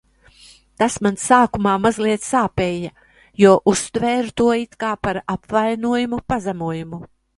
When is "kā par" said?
4.85-5.21